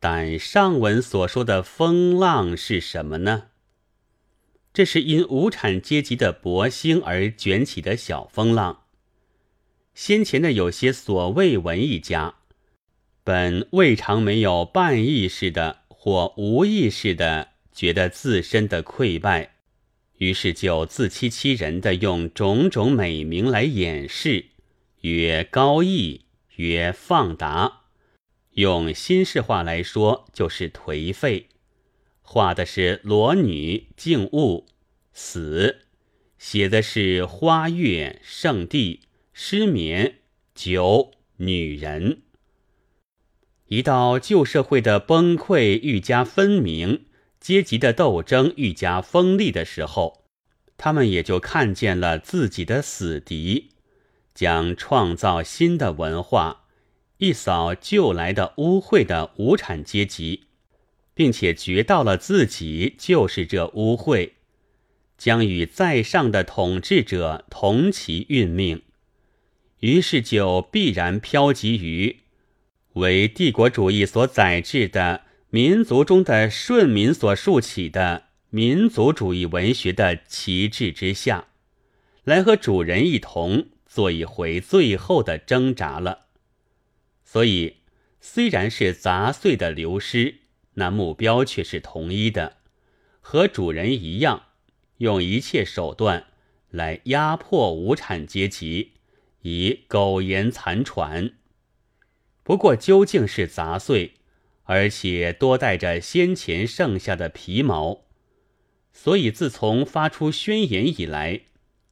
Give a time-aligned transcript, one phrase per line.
[0.00, 3.48] 但上文所说的风浪是什么呢？
[4.72, 8.84] 这是因无产阶级的博兴而卷起的小风浪。
[9.94, 12.36] 先前的有些所谓文艺家，
[13.24, 19.56] 本未尝没有半意识的或无意识的觉得自身的溃败，
[20.18, 24.46] 于是就自欺欺人的用种种美名来掩饰，
[25.00, 27.87] 曰高义，曰放达。
[28.58, 31.46] 用新式话来说，就是颓废。
[32.22, 34.66] 画的是裸女静物
[35.12, 35.82] 死，
[36.38, 39.02] 写的是花月圣地
[39.32, 40.16] 失眠
[40.56, 42.22] 酒女人。
[43.68, 47.04] 一到旧社会的崩溃愈加分明，
[47.38, 50.24] 阶级的斗争愈加锋利的时候，
[50.76, 53.70] 他们也就看见了自己的死敌，
[54.34, 56.57] 将创造新的文化。
[57.18, 60.44] 一扫旧来的污秽的无产阶级，
[61.14, 64.30] 并且觉到了自己就是这污秽，
[65.16, 68.82] 将与在上的统治者同其运命，
[69.80, 72.20] 于是就必然飘及于
[72.92, 81.46] 为帝国主义所宰制的民族中的顺民所竖起的民族主义文学的旗帜之下，
[82.22, 86.27] 来和主人一同做一回最后的挣扎了。
[87.30, 87.76] 所以，
[88.22, 90.36] 虽然是杂碎的流失，
[90.76, 92.56] 那目标却是统一的，
[93.20, 94.44] 和主人一样，
[94.96, 96.28] 用一切手段
[96.70, 98.92] 来压迫无产阶级，
[99.42, 101.32] 以苟延残喘。
[102.42, 104.14] 不过，究竟是杂碎，
[104.62, 108.06] 而且多带着先前剩下的皮毛，
[108.90, 111.42] 所以自从发出宣言以来，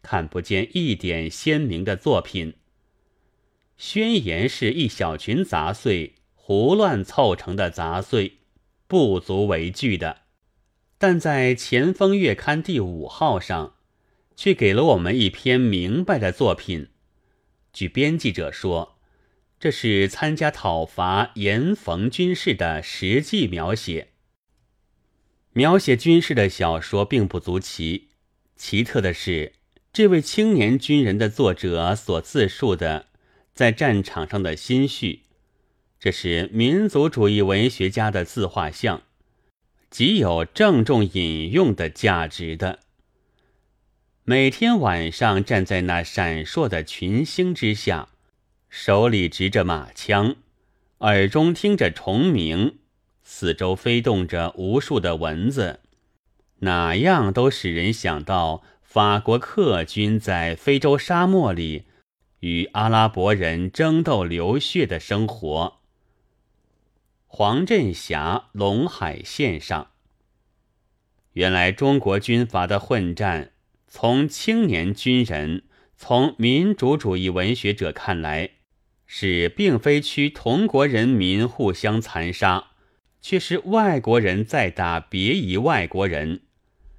[0.00, 2.54] 看不见一点鲜明的作品。
[3.76, 8.38] 宣言是一小群杂碎胡乱凑成的杂碎，
[8.86, 10.22] 不足为惧的。
[10.98, 13.74] 但在《前锋月刊》第五号上，
[14.36, 16.88] 却给了我们一篇明白的作品。
[17.72, 18.98] 据编辑者说，
[19.58, 24.08] 这是参加讨伐严逢军事的实际描写。
[25.52, 28.08] 描写军事的小说并不足奇，
[28.56, 29.54] 奇特的是，
[29.92, 33.06] 这位青年军人的作者所自述的。
[33.54, 35.20] 在战场上的心绪，
[36.00, 39.02] 这是民族主义文学家的自画像，
[39.88, 42.80] 极有郑重引用的价值的。
[44.24, 48.08] 每天晚上站在那闪烁的群星之下，
[48.68, 50.34] 手里执着马枪，
[50.98, 52.78] 耳中听着虫鸣，
[53.22, 55.78] 四周飞动着无数的蚊子，
[56.60, 61.84] 哪样都使人想到法国客军在非洲沙漠里。
[62.44, 65.80] 与阿拉伯人争斗流血的生活。
[67.26, 69.92] 黄镇霞陇海线上，
[71.32, 73.52] 原来中国军阀的混战，
[73.88, 75.62] 从青年军人、
[75.96, 78.50] 从民主主义文学者看来，
[79.06, 82.72] 是并非区同国人民互相残杀，
[83.22, 86.42] 却是外国人在打别夷外国人，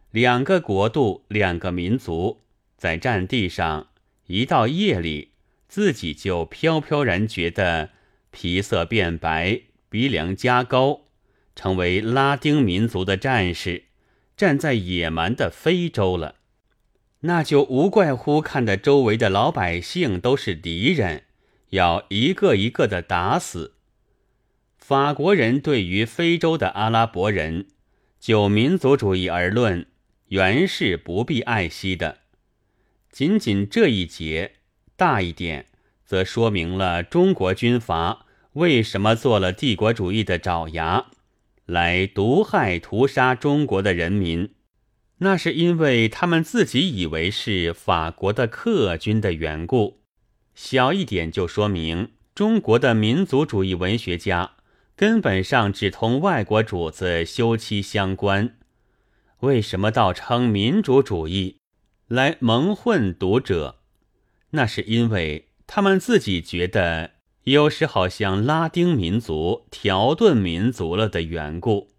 [0.09, 2.41] 两个国度、两个民族
[2.75, 3.89] 在战地上，
[4.25, 5.34] 一到夜里。
[5.75, 7.89] 自己就飘飘然觉得
[8.31, 9.59] 皮色变白，
[9.89, 11.01] 鼻梁加高，
[11.53, 13.83] 成为拉丁民族的战士，
[14.37, 16.35] 站在野蛮的非洲了。
[17.23, 21.23] 那就无怪乎看得周围的老百姓都是敌人，
[21.71, 23.73] 要一个一个的打死。
[24.77, 27.67] 法国人对于非洲的阿拉伯人，
[28.17, 29.85] 就民族主义而论，
[30.29, 32.19] 原是不必爱惜的。
[33.11, 34.54] 仅仅这一节。
[34.97, 35.66] 大一点，
[36.06, 41.07] 则说明了中国军阀为什么做了帝国主义的爪牙，
[41.66, 44.53] 来毒害屠杀中国的人民。
[45.17, 50.01] 那是因为他们自己以为是法国的客军的缘故。
[50.53, 54.51] 小一点，就说明中国的民族主义文学家
[54.95, 58.55] 根本上只同外国主子休戚相关。
[59.40, 61.58] 为什么倒称民主主义，
[62.08, 63.81] 来蒙混读者？
[64.55, 67.11] 那是因为他们自己觉得
[67.43, 71.94] 有时好像拉丁民族、条顿民族了的缘故。